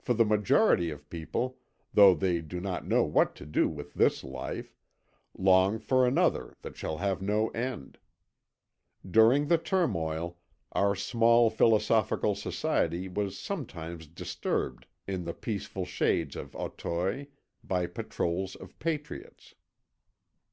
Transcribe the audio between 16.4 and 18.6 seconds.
Auteuil by patrols